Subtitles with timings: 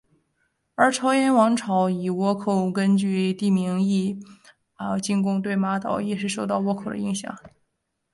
[0.73, 4.19] 而朝鲜王朝以倭寇根据地名义
[4.99, 7.37] 进攻对马岛也是受到倭寇的影响。